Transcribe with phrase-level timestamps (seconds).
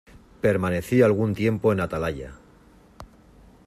[0.45, 2.31] permanecí algún tiempo en atalaya.